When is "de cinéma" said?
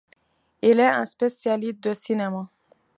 1.81-2.49